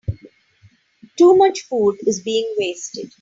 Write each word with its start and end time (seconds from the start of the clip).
Too 1.15 1.35
much 1.37 1.61
food 1.67 1.99
is 2.07 2.21
being 2.23 2.51
wasted. 2.57 3.09